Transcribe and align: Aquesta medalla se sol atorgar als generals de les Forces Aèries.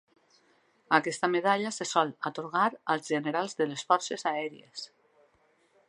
Aquesta 0.97 1.27
medalla 1.33 1.71
se 1.77 1.85
sol 1.89 2.13
atorgar 2.31 2.65
als 2.95 3.13
generals 3.15 3.55
de 3.61 3.69
les 3.73 3.85
Forces 3.91 4.27
Aèries. 4.35 4.89